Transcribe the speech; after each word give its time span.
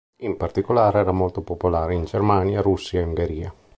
In 0.23 0.35
particolare 0.35 1.01
era 1.01 1.11
molto 1.11 1.41
popolare 1.41 1.93
in 1.93 2.05
Germania, 2.05 2.59
Russia 2.61 2.99
e 3.01 3.03
Ungheria. 3.03 3.53